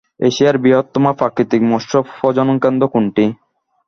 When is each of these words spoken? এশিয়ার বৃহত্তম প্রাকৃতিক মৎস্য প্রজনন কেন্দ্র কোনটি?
এশিয়ার 0.27 0.55
বৃহত্তম 0.57 1.05
প্রাকৃতিক 1.19 1.61
মৎস্য 1.71 1.93
প্রজনন 2.11 2.57
কেন্দ্র 2.63 2.83
কোনটি? 2.93 3.25